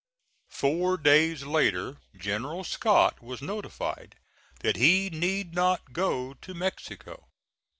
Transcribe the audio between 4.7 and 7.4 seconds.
he need not go to Mexico.